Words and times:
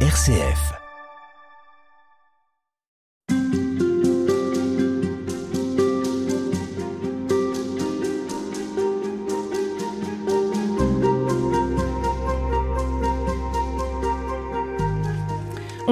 RCF. 0.00 0.85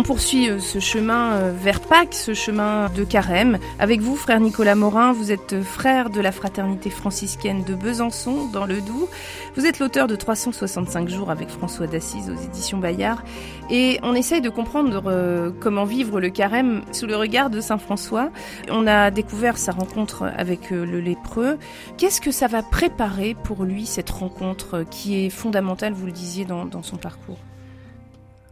Poursuit 0.05 0.51
euh, 0.51 0.59
ce 0.61 0.81
chemin 0.81 1.33
euh, 1.33 1.53
vers 1.57 1.81
Pâques, 1.81 2.13
ce 2.13 2.35
chemin 2.35 2.91
de 2.95 3.05
carême. 3.05 3.59
Avec 3.79 4.01
vous, 4.01 4.17
frère 4.17 4.39
Nicolas 4.39 4.75
Morin, 4.75 5.13
vous 5.15 5.33
êtes 5.33 5.55
euh, 5.55 5.63
frère 5.63 6.11
de 6.11 6.21
la 6.21 6.31
fraternité 6.31 6.91
franciscaine 6.91 7.65
de 7.65 7.75
Besançon, 7.75 8.47
dans 8.53 8.67
le 8.67 8.83
Doubs. 8.83 9.09
Vous 9.57 9.65
êtes 9.65 9.79
l'auteur 9.79 10.07
de 10.07 10.15
365 10.15 11.09
jours 11.09 11.31
avec 11.31 11.49
François 11.49 11.87
d'Assise 11.87 12.31
aux 12.31 12.37
éditions 12.45 12.77
Bayard. 12.77 13.25
Et 13.71 13.99
on 14.03 14.15
essaye 14.15 14.43
de 14.43 14.51
comprendre 14.51 15.55
comment 15.61 15.85
vivre 15.85 16.21
le 16.21 16.29
carême 16.29 16.83
sous 16.93 17.07
le 17.07 17.17
regard 17.17 17.49
de 17.49 17.61
Saint 17.61 17.79
François. 17.79 18.31
On 18.71 18.87
a 18.87 19.11
découvert 19.11 19.57
sa 19.57 19.73
rencontre 19.73 20.31
avec 20.37 20.71
le 20.71 21.01
lépreux. 21.01 21.57
Qu'est-ce 21.97 22.21
que 22.21 22.31
ça 22.31 22.47
va 22.47 22.63
préparer 22.63 23.35
pour 23.45 23.65
lui, 23.65 23.87
cette 23.87 24.11
rencontre 24.11 24.85
qui 24.91 25.25
est 25.25 25.31
fondamentale, 25.31 25.95
vous 25.95 26.07
le 26.07 26.13
disiez, 26.13 26.45
dans, 26.45 26.67
dans 26.67 26.83
son 26.83 26.97
parcours? 26.97 27.39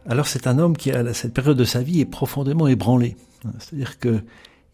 Alors 0.05 0.27
c'est 0.27 0.47
un 0.47 0.59
homme 0.59 0.75
qui, 0.75 0.91
à 0.91 1.13
cette 1.13 1.33
période 1.33 1.57
de 1.57 1.65
sa 1.65 1.81
vie, 1.81 2.01
est 2.01 2.05
profondément 2.05 2.67
ébranlé. 2.67 3.15
C'est-à-dire 3.59 3.99
que 3.99 4.23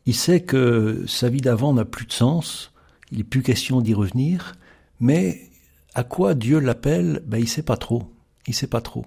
il 0.05 0.15
sait 0.15 0.41
que 0.41 1.03
sa 1.07 1.29
vie 1.29 1.41
d'avant 1.41 1.73
n'a 1.73 1.85
plus 1.85 2.05
de 2.05 2.13
sens, 2.13 2.71
il 3.11 3.19
n'est 3.19 3.23
plus 3.23 3.43
question 3.43 3.81
d'y 3.81 3.93
revenir, 3.93 4.55
mais 4.99 5.49
à 5.93 6.03
quoi 6.03 6.33
Dieu 6.33 6.59
l'appelle, 6.59 7.21
ben 7.25 7.37
il 7.37 7.47
sait 7.47 7.63
pas 7.63 7.77
trop. 7.77 8.11
Il 8.47 8.53
sait 8.53 8.67
pas 8.67 8.81
trop. 8.81 9.05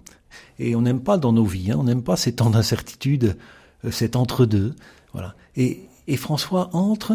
Et 0.59 0.77
on 0.77 0.83
n'aime 0.83 1.01
pas 1.01 1.19
dans 1.19 1.33
nos 1.33 1.45
vies, 1.45 1.73
hein, 1.73 1.77
on 1.79 1.85
n'aime 1.85 2.03
pas 2.03 2.17
ces 2.17 2.35
temps 2.35 2.51
d'incertitude, 2.51 3.37
euh, 3.85 3.91
cet 3.91 4.17
entre-deux. 4.17 4.75
Voilà. 5.13 5.35
Et, 5.57 5.81
et 6.07 6.17
François 6.17 6.71
entre 6.75 7.15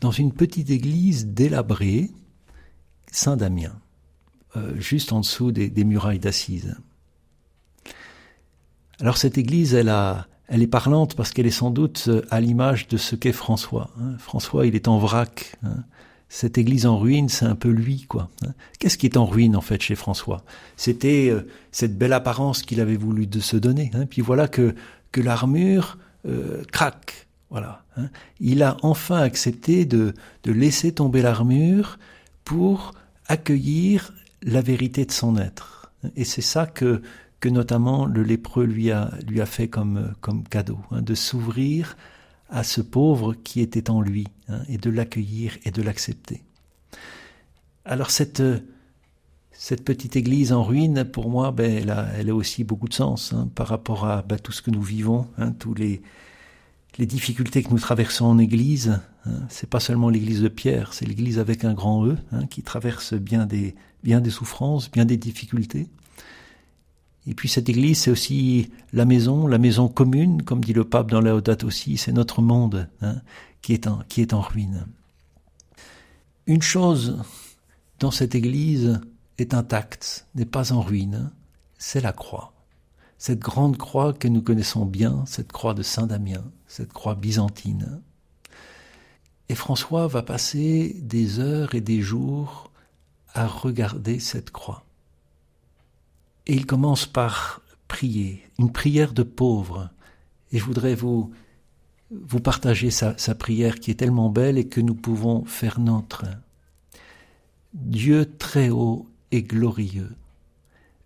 dans 0.00 0.10
une 0.10 0.32
petite 0.32 0.70
église 0.70 1.26
délabrée, 1.26 2.10
Saint-Damien, 3.10 3.72
euh, 4.56 4.72
juste 4.80 5.12
en 5.12 5.20
dessous 5.20 5.52
des, 5.52 5.70
des 5.70 5.84
murailles 5.84 6.18
d'Assise. 6.18 6.76
Alors 9.02 9.16
cette 9.16 9.36
église, 9.36 9.74
elle, 9.74 9.92
elle 10.46 10.62
est 10.62 10.68
parlante 10.68 11.16
parce 11.16 11.32
qu'elle 11.32 11.46
est 11.48 11.50
sans 11.50 11.70
doute 11.70 12.04
euh, 12.06 12.22
à 12.30 12.40
l'image 12.40 12.86
de 12.86 12.96
ce 12.96 13.16
qu'est 13.16 13.32
François. 13.32 13.90
Hein. 14.00 14.16
François, 14.18 14.64
il 14.64 14.76
est 14.76 14.86
en 14.86 14.98
vrac. 14.98 15.56
Hein. 15.64 15.82
Cette 16.28 16.56
église 16.56 16.86
en 16.86 16.96
ruine, 16.98 17.28
c'est 17.28 17.44
un 17.44 17.56
peu 17.56 17.68
lui, 17.68 18.06
quoi. 18.08 18.30
Hein. 18.46 18.52
Qu'est-ce 18.78 18.96
qui 18.96 19.06
est 19.06 19.16
en 19.16 19.26
ruine 19.26 19.56
en 19.56 19.60
fait 19.60 19.82
chez 19.82 19.96
François? 19.96 20.44
C'était 20.76 21.30
euh, 21.30 21.48
cette 21.72 21.98
belle 21.98 22.12
apparence 22.12 22.62
qu'il 22.62 22.80
avait 22.80 22.96
voulu 22.96 23.26
de 23.26 23.40
se 23.40 23.56
donner. 23.56 23.90
Puis 24.08 24.22
voilà 24.22 24.46
que 24.46 24.76
que 25.10 25.20
l'armure 25.20 25.98
euh, 26.28 26.62
craque. 26.70 27.26
Voilà. 27.50 27.84
Il 28.38 28.62
a 28.62 28.76
enfin 28.82 29.20
accepté 29.20 29.84
de 29.84 30.14
de 30.44 30.52
laisser 30.52 30.92
tomber 30.92 31.22
l'armure 31.22 31.98
pour 32.44 32.94
accueillir 33.26 34.14
la 34.42 34.60
vérité 34.60 35.04
de 35.04 35.12
son 35.12 35.36
être. 35.36 35.92
Et 36.14 36.24
c'est 36.24 36.40
ça 36.40 36.66
que 36.66 37.02
que 37.42 37.48
notamment 37.48 38.06
le 38.06 38.22
lépreux 38.22 38.64
lui 38.64 38.92
a, 38.92 39.10
fait 39.46 39.66
comme, 39.66 40.14
cadeau, 40.48 40.78
hein, 40.92 41.02
de 41.02 41.14
s'ouvrir 41.16 41.96
à 42.48 42.62
ce 42.62 42.80
pauvre 42.80 43.34
qui 43.34 43.60
était 43.60 43.90
en 43.90 44.00
lui, 44.00 44.28
hein, 44.48 44.60
et 44.68 44.78
de 44.78 44.88
l'accueillir 44.90 45.58
et 45.64 45.72
de 45.72 45.82
l'accepter. 45.82 46.44
Alors 47.84 48.10
cette, 48.10 48.44
petite 49.84 50.14
église 50.14 50.52
en 50.52 50.62
ruine, 50.62 51.04
pour 51.04 51.30
moi, 51.30 51.50
ben, 51.50 51.88
elle, 52.16 52.30
a, 52.30 52.34
aussi 52.34 52.62
beaucoup 52.62 52.88
de 52.88 52.94
sens 52.94 53.32
hein, 53.32 53.50
par 53.56 53.66
rapport 53.66 54.06
à 54.06 54.22
ben, 54.22 54.38
tout 54.38 54.52
ce 54.52 54.62
que 54.62 54.70
nous 54.70 54.82
vivons, 54.82 55.26
hein, 55.36 55.50
tous 55.50 55.74
les, 55.74 56.00
difficultés 56.96 57.64
que 57.64 57.70
nous 57.70 57.80
traversons 57.80 58.26
en 58.26 58.38
église. 58.38 59.00
C'est 59.48 59.68
pas 59.68 59.80
seulement 59.80 60.10
l'église 60.10 60.42
de 60.42 60.48
Pierre, 60.48 60.94
c'est 60.94 61.06
l'église 61.06 61.40
avec 61.40 61.64
un 61.64 61.74
grand 61.74 62.06
E 62.06 62.16
qui 62.50 62.62
traverse 62.62 63.14
bien 63.14 63.46
des 63.46 63.74
souffrances, 64.30 64.88
bien 64.90 65.04
des 65.04 65.16
difficultés. 65.16 65.88
Et 67.26 67.34
puis 67.34 67.48
cette 67.48 67.68
église, 67.68 68.00
c'est 68.00 68.10
aussi 68.10 68.70
la 68.92 69.04
maison, 69.04 69.46
la 69.46 69.58
maison 69.58 69.88
commune, 69.88 70.42
comme 70.42 70.64
dit 70.64 70.72
le 70.72 70.84
pape 70.84 71.10
dans 71.10 71.20
Laudato 71.20 71.66
aussi, 71.66 71.96
c'est 71.96 72.12
notre 72.12 72.42
monde 72.42 72.88
hein, 73.00 73.20
qui, 73.60 73.72
est 73.74 73.86
en, 73.86 74.00
qui 74.08 74.20
est 74.20 74.32
en 74.32 74.40
ruine. 74.40 74.86
Une 76.46 76.62
chose 76.62 77.22
dans 78.00 78.10
cette 78.10 78.34
église 78.34 79.00
est 79.38 79.54
intacte, 79.54 80.26
n'est 80.34 80.44
pas 80.44 80.72
en 80.72 80.80
ruine, 80.80 81.30
c'est 81.78 82.00
la 82.00 82.12
croix. 82.12 82.52
Cette 83.18 83.38
grande 83.38 83.76
croix 83.76 84.12
que 84.12 84.26
nous 84.26 84.42
connaissons 84.42 84.84
bien, 84.84 85.22
cette 85.26 85.52
croix 85.52 85.74
de 85.74 85.84
Saint 85.84 86.08
Damien, 86.08 86.42
cette 86.66 86.92
croix 86.92 87.14
byzantine. 87.14 88.00
Et 89.48 89.54
François 89.54 90.08
va 90.08 90.22
passer 90.22 90.96
des 91.00 91.38
heures 91.38 91.76
et 91.76 91.80
des 91.80 92.00
jours 92.00 92.72
à 93.32 93.46
regarder 93.46 94.18
cette 94.18 94.50
croix. 94.50 94.84
Et 96.46 96.54
il 96.54 96.66
commence 96.66 97.06
par 97.06 97.62
prier, 97.88 98.42
une 98.58 98.72
prière 98.72 99.12
de 99.12 99.22
pauvre. 99.22 99.90
Et 100.50 100.58
je 100.58 100.64
voudrais 100.64 100.94
vous, 100.94 101.32
vous 102.10 102.40
partager 102.40 102.90
sa, 102.90 103.16
sa 103.18 103.34
prière 103.34 103.80
qui 103.80 103.90
est 103.90 103.96
tellement 103.96 104.30
belle 104.30 104.58
et 104.58 104.68
que 104.68 104.80
nous 104.80 104.94
pouvons 104.94 105.44
faire 105.44 105.78
notre. 105.80 106.24
Dieu 107.74 108.30
très 108.36 108.70
haut 108.70 109.08
et 109.30 109.42
glorieux, 109.42 110.14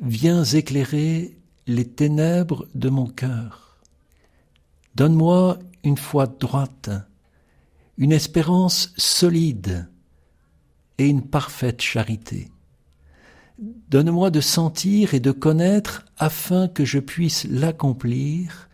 viens 0.00 0.44
éclairer 0.44 1.36
les 1.66 1.84
ténèbres 1.84 2.66
de 2.74 2.88
mon 2.88 3.06
cœur. 3.06 3.78
Donne-moi 4.94 5.58
une 5.84 5.96
foi 5.96 6.26
droite, 6.26 6.90
une 7.98 8.12
espérance 8.12 8.92
solide 8.96 9.88
et 10.98 11.06
une 11.06 11.22
parfaite 11.22 11.82
charité. 11.82 12.50
Donne-moi 13.58 14.30
de 14.30 14.40
sentir 14.40 15.14
et 15.14 15.20
de 15.20 15.32
connaître 15.32 16.04
afin 16.18 16.68
que 16.68 16.84
je 16.84 16.98
puisse 16.98 17.44
l'accomplir, 17.44 18.68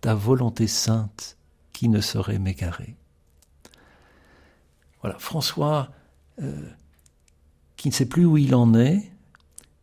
ta 0.00 0.14
volonté 0.14 0.66
sainte 0.66 1.36
qui 1.72 1.88
ne 1.88 2.00
saurait 2.00 2.38
m'égarer. 2.38 2.96
Voilà, 5.00 5.18
François, 5.18 5.90
euh, 6.40 6.68
qui 7.76 7.88
ne 7.88 7.94
sait 7.94 8.06
plus 8.06 8.24
où 8.24 8.36
il 8.36 8.54
en 8.54 8.74
est, 8.74 9.10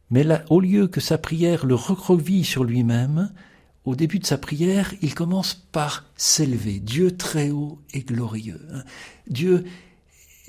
mais 0.09 0.25
au 0.49 0.59
lieu 0.59 0.87
que 0.87 1.01
sa 1.01 1.17
prière 1.17 1.65
le 1.65 1.75
recroqueville 1.75 2.45
sur 2.45 2.63
lui-même, 2.63 3.31
au 3.85 3.95
début 3.95 4.19
de 4.19 4.25
sa 4.25 4.37
prière, 4.37 4.93
il 5.01 5.13
commence 5.15 5.53
par 5.53 6.05
s'élever. 6.15 6.79
Dieu 6.79 7.15
très 7.17 7.49
haut 7.49 7.79
et 7.93 8.01
glorieux. 8.01 8.61
Hein. 8.73 8.83
Dieu 9.27 9.65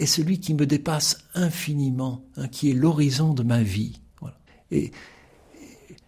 est 0.01 0.07
celui 0.07 0.41
qui 0.41 0.55
me 0.55 0.67
dépasse 0.67 1.19
infiniment, 1.35 2.25
hein, 2.37 2.49
qui 2.49 2.71
est 2.71 2.75
l'horizon 2.75 3.35
de 3.35 3.43
ma 3.43 3.63
vie. 3.63 4.01
Et 4.73 4.93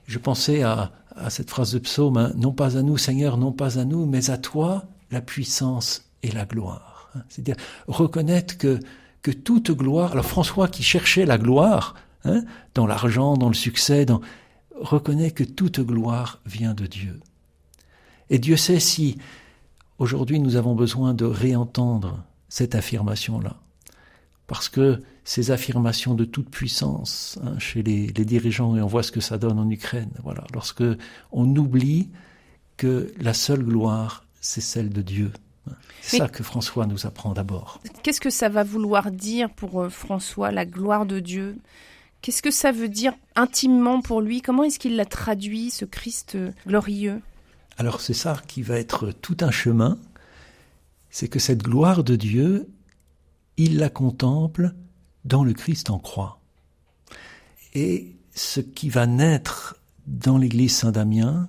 je 0.06 0.18
pensais 0.18 0.62
à, 0.62 0.92
à 1.14 1.30
cette 1.30 1.50
phrase 1.50 1.72
de 1.72 1.78
psaume, 1.78 2.16
hein, 2.16 2.32
non 2.36 2.52
pas 2.52 2.78
à 2.78 2.82
nous 2.82 2.96
Seigneur, 2.96 3.36
non 3.36 3.52
pas 3.52 3.78
à 3.78 3.84
nous, 3.84 4.06
mais 4.06 4.30
à 4.30 4.38
toi 4.38 4.86
la 5.10 5.20
puissance 5.20 6.10
et 6.22 6.30
la 6.30 6.46
gloire. 6.46 7.10
Hein. 7.14 7.22
C'est-à-dire 7.28 7.56
reconnaître 7.86 8.56
que, 8.56 8.80
que 9.20 9.30
toute 9.30 9.72
gloire, 9.72 10.12
alors 10.12 10.24
François 10.24 10.68
qui 10.68 10.82
cherchait 10.82 11.26
la 11.26 11.38
gloire, 11.38 11.94
hein, 12.24 12.44
dans 12.74 12.86
l'argent, 12.86 13.36
dans 13.36 13.48
le 13.48 13.54
succès, 13.54 14.06
dans, 14.06 14.20
reconnaît 14.80 15.32
que 15.32 15.44
toute 15.44 15.80
gloire 15.80 16.40
vient 16.46 16.72
de 16.72 16.86
Dieu. 16.86 17.20
Et 18.30 18.38
Dieu 18.38 18.56
sait 18.56 18.80
si 18.80 19.18
aujourd'hui 19.98 20.40
nous 20.40 20.56
avons 20.56 20.74
besoin 20.74 21.12
de 21.12 21.26
réentendre 21.26 22.24
cette 22.48 22.74
affirmation-là 22.74 23.61
parce 24.52 24.68
que 24.68 25.00
ces 25.24 25.50
affirmations 25.50 26.12
de 26.12 26.26
toute 26.26 26.50
puissance 26.50 27.38
hein, 27.42 27.58
chez 27.58 27.82
les, 27.82 28.12
dirigeants, 28.12 28.76
et 28.76 28.82
on 28.82 28.86
voit 28.86 29.02
ce 29.02 29.10
que 29.10 29.22
ça 29.22 29.38
donne 29.38 29.58
en 29.58 29.70
Ukraine, 29.70 30.10
voilà, 30.22 30.44
lorsque 30.52 30.84
on 31.30 31.56
oublie 31.56 32.10
que 32.76 33.14
la 33.18 33.32
seule 33.32 33.62
gloire, 33.62 34.26
c'est 34.42 34.60
celle 34.60 34.90
de 34.90 35.00
Dieu. 35.00 35.32
C'est 36.02 36.18
ça 36.18 36.28
que 36.28 36.42
François 36.42 36.84
nous 36.84 37.06
apprend 37.06 37.32
d'abord. 37.32 37.80
Qu'est-ce 38.02 38.20
que 38.20 38.28
ça 38.28 38.50
va 38.50 38.62
vouloir 38.62 39.10
dire 39.10 39.48
pour 39.48 39.80
euh, 39.80 39.88
François, 39.88 40.50
la 40.50 40.66
gloire 40.66 41.06
de 41.06 41.18
Dieu? 41.18 41.56
Qu'est-ce 42.20 42.42
que 42.42 42.50
ça 42.50 42.72
veut 42.72 42.90
dire 42.90 43.14
intimement 43.36 44.02
pour 44.02 44.20
lui? 44.20 44.42
Comment 44.42 44.64
est-ce 44.64 44.78
qu'il 44.78 44.96
l'a 44.96 45.06
traduit, 45.06 45.70
ce 45.70 45.86
Christ 45.86 46.34
euh, 46.34 46.52
glorieux? 46.66 47.22
Alors 47.78 48.02
c'est 48.02 48.12
ça 48.12 48.36
qui 48.48 48.60
va 48.60 48.78
être 48.78 49.12
tout 49.12 49.38
un 49.40 49.50
chemin, 49.50 49.96
c'est 51.08 51.28
que 51.28 51.38
cette 51.38 51.62
gloire 51.62 52.04
de 52.04 52.16
Dieu, 52.16 52.68
il 53.56 53.78
la 53.78 53.90
contemple 53.90 54.74
dans 55.24 55.44
le 55.44 55.52
Christ 55.52 55.90
en 55.90 55.98
croix. 55.98 56.40
Et 57.74 58.16
ce 58.34 58.60
qui 58.60 58.88
va 58.88 59.06
naître 59.06 59.76
dans 60.06 60.38
l'église 60.38 60.76
Saint-Damien, 60.76 61.48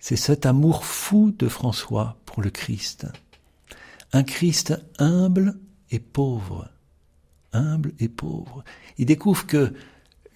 c'est 0.00 0.16
cet 0.16 0.46
amour 0.46 0.84
fou 0.84 1.34
de 1.38 1.48
François 1.48 2.16
pour 2.26 2.42
le 2.42 2.50
Christ. 2.50 3.06
Un 4.12 4.24
Christ 4.24 4.74
humble 4.98 5.58
et 5.90 6.00
pauvre. 6.00 6.68
Humble 7.52 7.92
et 7.98 8.08
pauvre. 8.08 8.64
Il 8.98 9.06
découvre 9.06 9.46
que 9.46 9.72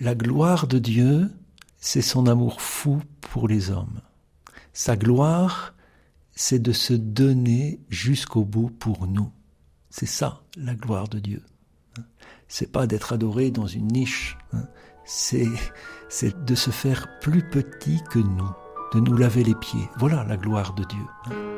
la 0.01 0.15
gloire 0.15 0.67
de 0.67 0.79
Dieu, 0.79 1.31
c'est 1.79 2.03
son 2.03 2.27
amour 2.27 2.61
fou 2.61 3.01
pour 3.21 3.49
les 3.49 3.71
hommes. 3.71 4.01
Sa 4.73 4.97
gloire, 4.97 5.75
c'est 6.35 6.59
de 6.61 6.73
se 6.73 6.93
donner 6.93 7.81
jusqu'au 7.89 8.45
bout 8.45 8.69
pour 8.69 9.07
nous. 9.07 9.31
C'est 9.99 10.05
ça, 10.05 10.43
la 10.59 10.75
gloire 10.75 11.09
de 11.09 11.19
Dieu. 11.19 11.43
C'est 12.49 12.71
pas 12.71 12.87
d'être 12.87 13.15
adoré 13.15 13.51
dans 13.51 13.67
une 13.67 13.87
niche. 13.87 14.37
C'est, 15.07 15.49
c'est 16.11 16.45
de 16.45 16.55
se 16.55 16.69
faire 16.69 17.19
plus 17.21 17.49
petit 17.49 18.03
que 18.11 18.19
nous, 18.19 18.51
de 18.93 19.01
nous 19.01 19.17
laver 19.17 19.43
les 19.43 19.55
pieds. 19.55 19.89
Voilà 19.97 20.23
la 20.25 20.37
gloire 20.37 20.75
de 20.75 20.85
Dieu. 20.85 21.56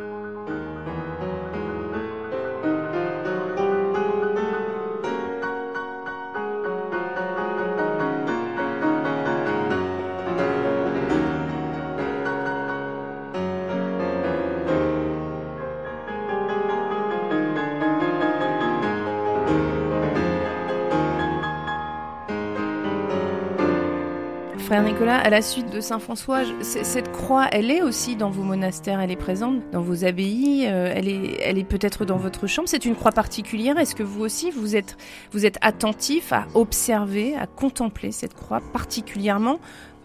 Frère 24.68 24.82
Nicolas, 24.82 25.16
à 25.16 25.30
la 25.30 25.40
suite 25.40 25.72
de 25.72 25.80
Saint 25.80 25.98
François, 25.98 26.42
cette 26.60 27.10
croix, 27.10 27.46
elle 27.52 27.70
est 27.70 27.80
aussi 27.80 28.16
dans 28.16 28.28
vos 28.28 28.42
monastères, 28.42 29.00
elle 29.00 29.10
est 29.10 29.16
présente 29.16 29.62
dans 29.72 29.80
vos 29.80 30.04
abbayes, 30.04 30.66
euh, 30.66 30.92
elle 30.94 31.08
est, 31.08 31.40
elle 31.40 31.56
est 31.56 31.64
peut-être 31.64 32.04
dans 32.04 32.18
votre 32.18 32.46
chambre. 32.46 32.68
C'est 32.68 32.84
une 32.84 32.94
croix 32.94 33.12
particulière. 33.12 33.78
Est-ce 33.78 33.94
que 33.94 34.02
vous 34.02 34.20
aussi, 34.20 34.50
vous 34.50 34.76
êtes, 34.76 34.98
vous 35.32 35.46
êtes 35.46 35.56
attentif 35.62 36.34
à 36.34 36.46
observer, 36.52 37.34
à 37.34 37.46
contempler 37.46 38.12
cette 38.12 38.34
croix 38.34 38.60
particulièrement 38.74 39.58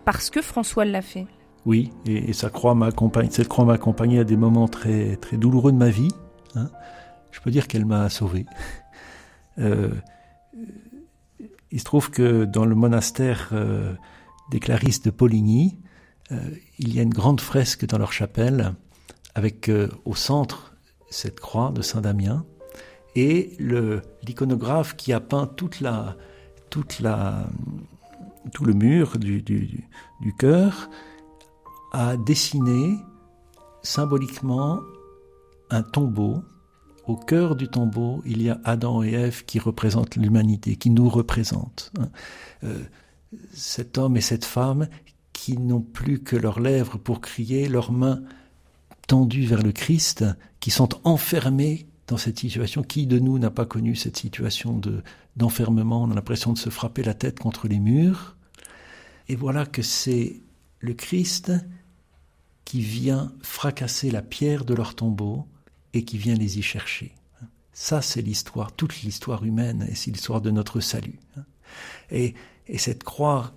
parce 0.06 0.30
que 0.30 0.42
François 0.42 0.86
l'a 0.86 1.02
fait? 1.02 1.28
Oui, 1.66 1.92
et. 2.06 2.32
Cette 2.32 2.54
croix 2.54 2.74
m'a 2.74 2.86
accompagné 2.88 4.20
à 4.20 4.24
des 4.24 4.38
moments 4.38 4.70
très, 4.70 5.18
très 5.18 5.36
douloureux 5.36 5.74
de 5.74 5.78
ma 5.78 5.90
vie. 5.90 6.12
Hein. 6.56 6.70
Je 7.32 7.42
peux 7.42 7.52
dire 7.52 7.68
qu'elle 7.68 7.86
m'a 7.86 8.08
sauvé. 8.08 8.46
Euh, 9.60 9.90
il 11.70 11.80
se 11.80 11.84
trouve 11.84 12.10
que 12.10 12.46
dans 12.46 12.66
le 12.66 12.76
monastère 12.76 13.50
euh, 13.52 13.94
des 14.52 14.60
Clarisses 14.60 15.02
de 15.02 15.10
Poligny, 15.10 15.78
euh, 16.32 16.38
il 16.80 16.94
y 16.94 17.00
a 17.00 17.04
une 17.04 17.14
grande 17.14 17.42
fresque 17.42 17.86
dans 17.86 17.98
leur 17.98 18.14
chapelle 18.14 18.76
avec 19.36 19.70
euh, 19.70 19.90
au 20.06 20.16
centre 20.16 20.74
cette 21.10 21.40
croix 21.40 21.72
de 21.72 21.82
Saint 21.82 22.02
Damien 22.02 22.46
et 23.16 23.56
l'iconographe 23.60 24.96
qui 24.96 25.14
a 25.14 25.20
peint 25.20 25.46
toute 25.46 25.80
la, 25.80 26.18
toute 26.70 27.02
tout 28.52 28.66
le 28.66 28.74
mur 28.74 29.20
du, 29.20 29.42
du, 29.42 29.88
a 31.94 32.18
dessiné 32.18 32.98
symboliquement 33.84 34.80
un 35.70 35.84
tombeau. 35.84 36.44
Au 37.06 37.18
cœur 37.18 37.56
du 37.56 37.68
tombeau, 37.68 38.22
il 38.26 38.42
y 38.42 38.50
a 38.50 38.60
Adam 38.64 39.04
et 39.04 39.12
Ève 39.12 39.44
qui 39.46 39.60
représentent 39.60 40.16
l'humanité, 40.16 40.78
qui 40.78 40.90
nous 40.90 41.10
représentent. 41.10 41.92
Hein. 42.00 42.10
Euh, 42.64 42.80
cet 43.54 43.98
homme 43.98 44.18
et 44.18 44.22
cette 44.22 44.46
femme 44.46 44.88
qui 45.32 45.58
n'ont 45.58 45.82
plus 45.82 46.20
que 46.20 46.36
leurs 46.36 46.60
lèvres 46.60 46.98
pour 46.98 47.22
crier, 47.22 47.68
leurs 47.68 47.92
mains 47.92 48.22
tendues 49.08 49.46
vers 49.46 49.62
le 49.62 49.72
Christ, 49.72 50.26
qui 50.60 50.72
sont 50.72 50.90
enfermés 51.04 51.88
dans 52.08 52.18
cette 52.18 52.40
situation. 52.40 52.84
Qui 52.84 53.08
de 53.08 53.20
nous 53.20 53.40
n'a 53.40 53.52
pas 53.52 53.66
connu 53.66 53.96
cette 53.96 54.18
situation 54.18 54.78
de, 54.78 55.04
d'enfermement? 55.36 56.04
On 56.04 56.12
a 56.12 56.16
l'impression 56.16 56.54
de 56.54 56.58
se 56.58 56.70
frapper 56.70 57.04
la 57.04 57.14
tête 57.14 57.40
contre 57.40 57.68
les 57.68 57.80
murs. 57.80 58.38
Et 59.28 59.36
voilà 59.36 59.66
que 59.66 59.82
c'est 59.82 60.42
le 60.80 60.94
Christ 60.94 61.52
qui 62.66 62.82
vient 62.82 63.34
fracasser 63.42 64.12
la 64.12 64.22
pierre 64.22 64.66
de 64.66 64.74
leur 64.74 64.96
tombeau 64.96 65.48
et 65.94 66.06
qui 66.06 66.18
vient 66.18 66.36
les 66.36 66.60
y 66.60 66.62
chercher. 66.62 67.14
Ça, 67.72 68.02
c'est 68.02 68.22
l'histoire, 68.22 68.72
toute 68.72 69.02
l'histoire 69.02 69.44
humaine, 69.44 69.88
et 69.90 69.96
c'est 69.96 70.12
l'histoire 70.12 70.42
de 70.42 70.52
notre 70.52 70.80
salut. 70.80 71.20
Et 72.12 72.34
et 72.68 72.78
cette 72.78 73.04
croix 73.04 73.52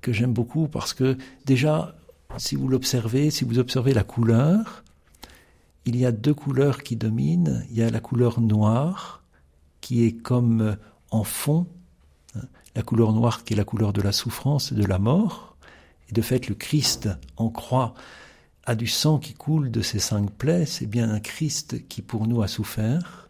que 0.00 0.12
j'aime 0.12 0.32
beaucoup 0.32 0.68
parce 0.68 0.94
que 0.94 1.16
déjà, 1.44 1.94
si 2.38 2.56
vous 2.56 2.68
l'observez, 2.68 3.30
si 3.30 3.44
vous 3.44 3.58
observez 3.58 3.92
la 3.92 4.04
couleur, 4.04 4.84
il 5.84 5.96
y 5.96 6.06
a 6.06 6.12
deux 6.12 6.34
couleurs 6.34 6.82
qui 6.82 6.96
dominent. 6.96 7.66
Il 7.70 7.76
y 7.76 7.82
a 7.82 7.90
la 7.90 8.00
couleur 8.00 8.40
noire 8.40 9.22
qui 9.80 10.04
est 10.04 10.12
comme 10.12 10.76
en 11.10 11.24
fond, 11.24 11.66
hein, 12.36 12.42
la 12.76 12.82
couleur 12.82 13.12
noire 13.12 13.44
qui 13.44 13.54
est 13.54 13.56
la 13.56 13.64
couleur 13.64 13.92
de 13.92 14.00
la 14.00 14.12
souffrance 14.12 14.72
et 14.72 14.76
de 14.76 14.84
la 14.84 14.98
mort. 14.98 15.56
Et 16.08 16.12
de 16.12 16.22
fait, 16.22 16.48
le 16.48 16.54
Christ 16.54 17.08
en 17.36 17.50
croix 17.50 17.94
a 18.64 18.76
du 18.76 18.86
sang 18.86 19.18
qui 19.18 19.34
coule 19.34 19.72
de 19.72 19.82
ses 19.82 19.98
cinq 19.98 20.30
plaies. 20.30 20.66
C'est 20.66 20.86
bien 20.86 21.10
un 21.10 21.20
Christ 21.20 21.88
qui 21.88 22.00
pour 22.00 22.28
nous 22.28 22.42
a 22.42 22.48
souffert. 22.48 23.28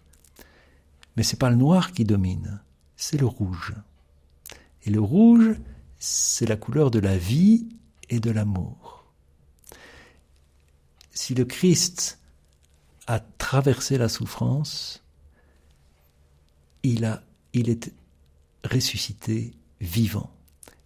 Mais 1.16 1.22
c'est 1.22 1.38
pas 1.38 1.50
le 1.50 1.56
noir 1.56 1.92
qui 1.92 2.04
domine, 2.04 2.60
c'est 2.96 3.18
le 3.18 3.26
rouge. 3.26 3.74
Et 4.84 4.90
le 4.90 5.00
rouge, 5.00 5.56
c'est 5.98 6.46
la 6.46 6.56
couleur 6.56 6.90
de 6.90 6.98
la 6.98 7.16
vie 7.16 7.68
et 8.10 8.20
de 8.20 8.30
l'amour. 8.30 9.12
Si 11.12 11.34
le 11.34 11.44
Christ 11.44 12.18
a 13.06 13.20
traversé 13.20 13.98
la 13.98 14.08
souffrance, 14.08 15.02
il, 16.82 17.04
a, 17.04 17.22
il 17.52 17.68
est 17.68 17.92
ressuscité 18.64 19.52
vivant. 19.80 20.30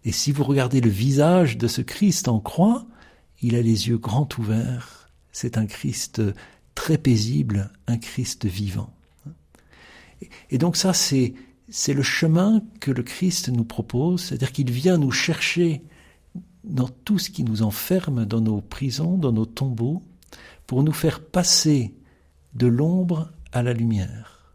Et 0.05 0.13
si 0.13 0.33
vous 0.33 0.45
regardez 0.45 0.81
le 0.81 0.91
visage 0.91 1.57
de 1.57 1.69
ce 1.69 1.81
Christ 1.81 2.29
en 2.29 2.41
croix, 2.41 2.87
il 3.43 3.57
a 3.57 3.63
les 3.63 3.89
yeux 3.89 3.99
grands 3.99 4.29
ouverts. 4.39 5.09
C'est 5.33 5.59
un 5.59 5.67
Christ 5.67 6.23
très 6.75 6.99
paisible, 6.99 7.73
un 7.87 7.99
Christ 7.99 8.47
vivant. 8.47 8.93
Et 10.51 10.59
donc 10.59 10.77
ça, 10.77 10.93
c'est 10.93 11.35
c'est 11.69 11.95
le 11.95 12.03
chemin 12.03 12.63
que 12.81 12.91
le 12.91 13.03
Christ 13.03 13.49
nous 13.49 13.65
propose, 13.65 14.23
c'est-à-dire 14.23 14.53
qu'il 14.53 14.71
vient 14.71 14.99
nous 14.99 15.11
chercher 15.11 15.83
dans 16.65 16.89
tout 16.89 17.19
ce 17.19 17.31
qui 17.31 17.45
nous 17.45 17.63
enferme, 17.63 18.25
dans 18.25 18.41
nos 18.41 18.61
prisons, 18.61 19.17
dans 19.17 19.33
nos 19.33 19.47
tombeaux, 19.47 20.03
pour 20.67 20.83
nous 20.83 20.93
faire 20.93 21.21
passer 21.21 21.95
de 22.55 22.67
l'ombre 22.67 23.31
à 23.53 23.63
la 23.63 23.73
lumière, 23.73 24.55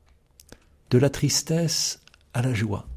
de 0.90 0.98
la 0.98 1.10
tristesse 1.10 2.02
à 2.34 2.42
la 2.42 2.54
joie. 2.54 2.88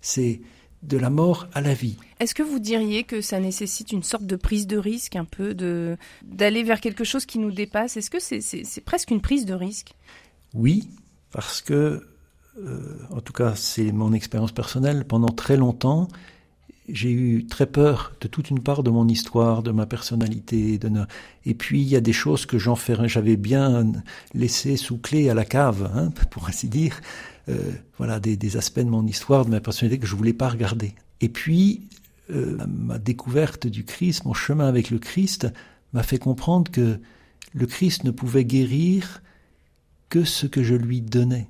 C'est 0.00 0.40
de 0.82 0.96
la 0.96 1.10
mort 1.10 1.48
à 1.54 1.60
la 1.60 1.74
vie. 1.74 1.96
Est-ce 2.20 2.34
que 2.34 2.42
vous 2.42 2.58
diriez 2.58 3.04
que 3.04 3.20
ça 3.20 3.40
nécessite 3.40 3.92
une 3.92 4.02
sorte 4.02 4.26
de 4.26 4.36
prise 4.36 4.66
de 4.66 4.76
risque, 4.76 5.16
un 5.16 5.24
peu, 5.24 5.54
de 5.54 5.96
d'aller 6.22 6.62
vers 6.62 6.80
quelque 6.80 7.04
chose 7.04 7.26
qui 7.26 7.38
nous 7.38 7.50
dépasse? 7.50 7.96
Est-ce 7.96 8.10
que 8.10 8.20
c'est 8.20 8.80
presque 8.82 9.10
une 9.10 9.20
prise 9.20 9.44
de 9.44 9.54
risque? 9.54 9.94
Oui, 10.54 10.88
parce 11.32 11.60
que 11.60 12.06
en 13.10 13.20
tout 13.20 13.32
cas 13.32 13.54
c'est 13.54 13.92
mon 13.92 14.12
expérience 14.12 14.52
personnelle, 14.52 15.04
pendant 15.04 15.28
très 15.28 15.56
longtemps, 15.56 16.08
j'ai 16.88 17.10
eu 17.10 17.46
très 17.46 17.66
peur 17.66 18.12
de 18.20 18.28
toute 18.28 18.50
une 18.50 18.60
part 18.60 18.82
de 18.82 18.90
mon 18.90 19.06
histoire, 19.08 19.62
de 19.62 19.70
ma 19.70 19.86
personnalité. 19.86 20.78
De 20.78 20.90
Et 21.44 21.54
puis 21.54 21.80
il 21.82 21.88
y 21.88 21.96
a 21.96 22.00
des 22.00 22.12
choses 22.12 22.46
que 22.46 22.58
j'avais 22.58 23.36
bien 23.36 23.92
laissé 24.34 24.76
sous 24.76 24.98
clé 24.98 25.28
à 25.28 25.34
la 25.34 25.44
cave, 25.44 25.90
hein, 25.94 26.10
pour 26.30 26.48
ainsi 26.48 26.68
dire. 26.68 27.00
Euh, 27.48 27.72
voilà 27.96 28.20
des, 28.20 28.56
aspects 28.56 28.80
de 28.80 28.90
mon 28.90 29.06
histoire, 29.06 29.46
de 29.46 29.50
ma 29.50 29.60
personnalité 29.60 29.98
que 29.98 30.06
je 30.06 30.16
voulais 30.16 30.34
pas 30.34 30.48
regarder. 30.48 30.94
Et 31.20 31.28
puis 31.28 31.88
euh, 32.30 32.58
ma 32.66 32.98
découverte 32.98 33.66
du 33.66 33.84
Christ, 33.84 34.24
mon 34.24 34.34
chemin 34.34 34.68
avec 34.68 34.90
le 34.90 34.98
Christ, 34.98 35.48
m'a 35.94 36.02
fait 36.02 36.18
comprendre 36.18 36.70
que 36.70 37.00
le 37.54 37.66
Christ 37.66 38.04
ne 38.04 38.10
pouvait 38.10 38.44
guérir 38.44 39.22
que 40.10 40.24
ce 40.24 40.46
que 40.46 40.62
je 40.62 40.74
lui 40.74 41.00
donnais. 41.00 41.48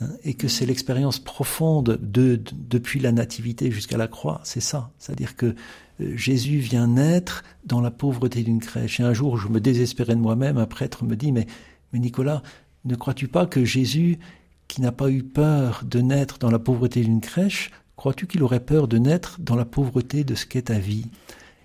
Hein, 0.00 0.08
et 0.24 0.34
que 0.34 0.48
c'est 0.48 0.66
l'expérience 0.66 1.20
profonde 1.20 1.98
de, 2.02 2.40
depuis 2.52 2.98
la 2.98 3.12
nativité 3.12 3.70
jusqu'à 3.70 3.96
la 3.96 4.08
croix, 4.08 4.40
c'est 4.42 4.60
ça. 4.60 4.90
C'est-à-dire 4.98 5.36
que 5.36 5.54
euh, 6.00 6.16
Jésus 6.16 6.58
vient 6.58 6.88
naître 6.88 7.44
dans 7.64 7.80
la 7.80 7.92
pauvreté 7.92 8.42
d'une 8.42 8.58
crèche. 8.58 8.98
Et 8.98 9.04
un 9.04 9.14
jour, 9.14 9.38
je 9.38 9.48
me 9.48 9.60
désespérais 9.60 10.16
de 10.16 10.20
moi-même, 10.20 10.58
un 10.58 10.66
prêtre 10.66 11.04
me 11.04 11.14
dit, 11.14 11.30
mais, 11.30 11.46
Nicolas, 11.92 12.42
ne 12.84 12.96
crois-tu 12.96 13.28
pas 13.28 13.46
que 13.46 13.64
Jésus, 13.64 14.18
qui 14.66 14.80
n'a 14.80 14.90
pas 14.90 15.10
eu 15.10 15.22
peur 15.22 15.82
de 15.84 16.00
naître 16.00 16.38
dans 16.38 16.50
la 16.50 16.58
pauvreté 16.58 17.02
d'une 17.02 17.20
crèche, 17.20 17.70
crois-tu 17.94 18.26
qu'il 18.26 18.42
aurait 18.42 18.64
peur 18.64 18.88
de 18.88 18.98
naître 18.98 19.36
dans 19.38 19.54
la 19.54 19.64
pauvreté 19.64 20.24
de 20.24 20.34
ce 20.34 20.44
qu'est 20.44 20.62
ta 20.62 20.78
vie? 20.80 21.06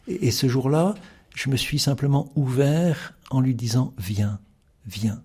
Et 0.07 0.29
ce 0.29 0.47
jour-là, 0.47 0.93
je 1.33 1.49
me 1.49 1.57
suis 1.57 1.79
simplement 1.79 2.31
ouvert 2.35 3.15
en 3.31 3.41
lui 3.41 3.55
disant, 3.55 3.93
viens, 3.97 4.39
viens. 4.85 5.23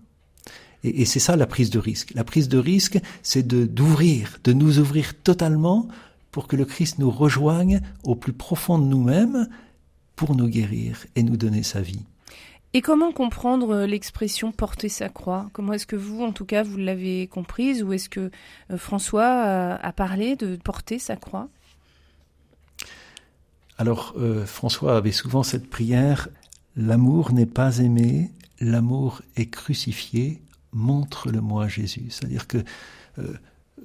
Et, 0.85 1.05
c'est 1.05 1.19
ça 1.19 1.35
la 1.35 1.47
prise 1.47 1.69
de 1.69 1.79
risque. 1.79 2.13
La 2.13 2.23
prise 2.23 2.47
de 2.47 2.57
risque, 2.57 2.99
c'est 3.23 3.45
de 3.45 3.65
d'ouvrir, 3.65 4.39
de 4.43 4.53
nous 4.53 4.79
ouvrir 4.79 5.15
totalement 5.15 5.87
pour 6.31 6.47
que 6.47 6.55
le 6.55 6.65
Christ 6.65 6.99
nous 6.99 7.09
rejoigne 7.09 7.81
au 8.03 8.15
plus 8.15 8.33
profond 8.33 8.77
de 8.77 8.85
nous-mêmes 8.85 9.49
pour 10.15 10.35
nous 10.35 10.47
guérir 10.47 11.05
et 11.15 11.23
nous 11.23 11.37
donner 11.37 11.63
sa 11.63 11.81
vie. 11.81 12.03
Et 12.73 12.81
comment 12.81 13.11
comprendre 13.11 13.73
euh, 13.73 13.87
l'expression 13.87 14.51
porter 14.51 14.89
sa 14.89 15.07
croix 15.07 15.49
Comment 15.53 15.73
est-ce 15.73 15.87
que 15.87 15.95
vous, 15.95 16.23
en 16.23 16.33
tout 16.33 16.45
cas, 16.45 16.61
vous 16.61 16.77
l'avez 16.77 17.27
comprise 17.27 17.81
ou 17.83 17.93
est-ce 17.93 18.09
que 18.09 18.31
euh, 18.69 18.77
François 18.77 19.77
a 19.81 19.91
parlé 19.93 20.35
de 20.35 20.57
porter 20.57 20.99
sa 20.99 21.15
croix 21.15 21.47
Alors, 23.77 24.13
euh, 24.17 24.45
François 24.45 24.97
avait 24.97 25.13
souvent 25.13 25.41
cette 25.41 25.69
prière 25.69 26.27
L'amour 26.77 27.31
n'est 27.31 27.45
pas 27.45 27.77
aimé, 27.77 28.31
l'amour 28.59 29.21
est 29.37 29.45
crucifié, 29.45 30.41
montre-le-moi 30.75 31.67
Jésus. 31.67 32.07
C'est-à-dire 32.09 32.47
que 32.47 32.63
euh, 33.17 33.33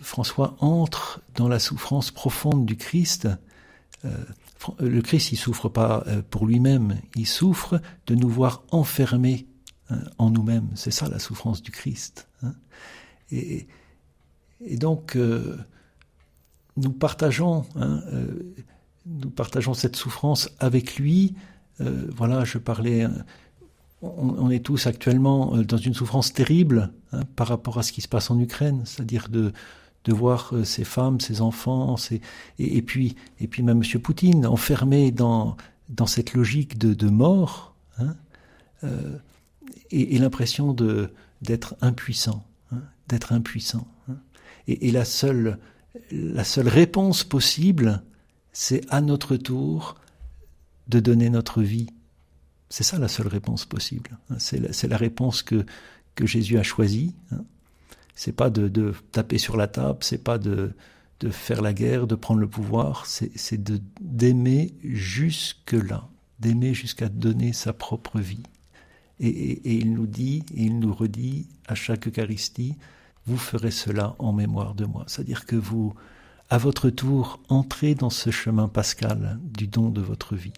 François 0.00 0.56
entre 0.61 1.23
dans 1.35 1.49
la 1.49 1.59
souffrance 1.59 2.11
profonde 2.11 2.66
du 2.66 2.76
Christ. 2.76 3.28
Euh, 4.04 4.25
le 4.78 5.00
Christ, 5.00 5.32
il 5.32 5.37
souffre 5.37 5.68
pas 5.68 6.04
euh, 6.06 6.23
pour 6.28 6.47
lui-même, 6.47 7.00
il 7.16 7.26
souffre 7.26 7.80
de 8.06 8.14
nous 8.14 8.28
voir 8.28 8.62
enfermés 8.70 9.47
hein, 9.88 10.00
en 10.18 10.30
nous-mêmes. 10.30 10.68
C'est 10.75 10.90
ça 10.90 11.09
la 11.09 11.18
souffrance 11.18 11.62
du 11.62 11.70
Christ. 11.70 12.28
Hein. 12.42 12.54
Et, 13.30 13.66
et, 14.64 14.76
donc, 14.76 15.16
nous 16.76 16.92
partageons, 16.92 17.64
hein, 17.76 18.02
nous 19.06 19.30
partageons 19.30 19.75
cette 19.75 19.97
souffrance 19.97 20.50
avec 20.59 20.97
lui. 20.97 21.37
voilà, 21.78 22.44
je 22.44 22.59
parlais 22.59 23.06
on, 24.02 24.50
est 24.50 24.64
tous 24.64 24.87
actuellement 24.87 25.57
dans 25.59 25.76
une 25.76 25.95
souffrance 25.95 26.33
terrible 26.33 26.92
hein, 27.12 27.23
par 27.37 27.49
rapport 27.49 27.78
à 27.78 27.83
ce 27.83 27.92
qui 27.92 28.00
se 28.00 28.09
passe 28.09 28.30
en 28.30 28.38
Ukraine, 28.38 28.83
c'est-à-dire 28.85 29.28
de, 29.28 29.52
voir 30.09 30.50
euh, 30.52 30.64
ces 30.64 30.85
femmes, 30.85 31.21
ces 31.21 31.40
enfants, 31.40 31.97
et, 32.59 32.83
puis 32.83 33.14
et 33.38 33.47
puis 33.47 33.62
même 33.62 33.83
M. 33.83 34.00
Poutine 34.00 34.47
enfermé 34.47 35.11
dans 35.11 35.57
dans 35.88 36.07
cette 36.07 36.35
logique 36.35 36.78
de, 36.78 36.95
de 36.95 37.09
mort, 37.09 37.75
hein, 37.99 38.16
euh, 38.85 39.19
et, 39.90 40.19
l'impression 40.19 40.73
de 40.73 41.12
d'être 41.42 41.76
impuissant, 41.80 42.45
hein, 42.73 42.83
d'être 43.09 43.33
impuissant. 43.33 43.87
Hein. 44.09 44.16
Et, 44.66 44.90
la 44.90 45.04
seule 45.04 45.59
la 46.11 46.45
seule 46.45 46.69
réponse 46.69 47.25
possible, 47.25 48.02
c'est 48.52 48.83
à 48.88 49.00
notre 49.00 49.37
tour 49.37 49.97
de 50.88 51.00
donner 51.00 51.30
notre 51.30 51.62
vie. 51.62 51.88
C'est 52.70 52.84
ça 52.84 52.98
la 52.98 53.08
seule 53.08 53.28
réponse 53.28 53.66
possible. 53.66 54.18
C'est 54.38 54.88
la, 54.88 54.96
réponse 54.96 55.42
que 55.42 55.64
Jésus 56.24 56.58
a 56.58 56.62
choisie. 56.62 57.14
C'est 58.20 58.32
pas 58.32 58.50
de, 58.50 58.92
taper 59.12 59.38
sur 59.38 59.56
la 59.56 59.66
table, 59.66 60.00
c'est 60.02 60.22
pas 60.22 60.36
de, 60.36 60.74
faire 61.30 61.62
la 61.62 61.72
guerre, 61.72 62.06
de 62.06 62.14
prendre 62.14 62.40
le 62.40 62.48
pouvoir, 62.48 63.06
c'est 63.06 63.62
d'aimer 63.98 64.74
jusque-là, 64.84 66.06
d'aimer 66.38 66.74
jusqu'à 66.74 67.08
donner 67.08 67.54
sa 67.54 67.72
propre 67.72 68.20
vie. 68.20 68.42
Et, 69.20 69.78
il 69.78 69.94
nous 69.94 70.06
dit, 70.06 70.44
et 70.54 70.64
il 70.64 70.80
nous 70.80 70.92
redit 70.92 71.48
à 71.66 71.74
chaque 71.74 72.08
Eucharistie, 72.08 72.76
vous 73.24 73.38
ferez 73.38 73.70
cela 73.70 74.16
en 74.18 74.34
mémoire 74.34 74.74
de 74.74 74.84
moi. 74.84 75.04
C'est-à-dire 75.06 75.46
que 75.46 75.56
vous, 75.56 75.94
à 76.50 76.58
votre 76.58 76.90
tour, 76.90 77.40
entrez 77.48 77.94
dans 77.94 78.10
ce 78.10 78.30
chemin 78.30 78.68
pascal 78.68 79.38
du 79.44 79.66
don 79.66 79.88
de 79.88 80.02
votre 80.02 80.36
vie. 80.36 80.52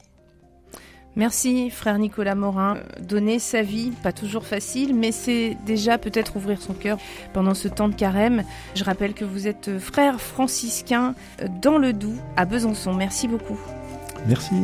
Merci 1.14 1.70
frère 1.70 1.98
Nicolas 1.98 2.34
Morin. 2.34 2.78
Donner 3.00 3.38
sa 3.38 3.62
vie, 3.62 3.90
pas 4.02 4.12
toujours 4.12 4.46
facile, 4.46 4.94
mais 4.94 5.12
c'est 5.12 5.56
déjà 5.66 5.98
peut-être 5.98 6.36
ouvrir 6.36 6.60
son 6.60 6.72
cœur 6.72 6.98
pendant 7.32 7.54
ce 7.54 7.68
temps 7.68 7.88
de 7.88 7.94
carême. 7.94 8.44
Je 8.74 8.84
rappelle 8.84 9.12
que 9.12 9.24
vous 9.24 9.46
êtes 9.46 9.78
frère 9.78 10.20
franciscain 10.20 11.14
dans 11.60 11.78
le 11.78 11.92
Doubs 11.92 12.16
à 12.36 12.46
Besançon. 12.46 12.94
Merci 12.94 13.28
beaucoup. 13.28 13.58
Merci. 14.26 14.54